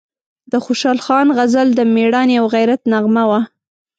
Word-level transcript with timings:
د 0.51 0.53
خوشحال 0.65 0.99
خان 1.05 1.27
غزل 1.37 1.67
د 1.75 1.81
میړانې 1.95 2.35
او 2.41 2.45
غیرت 2.55 2.81
نغمه 2.91 3.23
وه، 3.29 3.39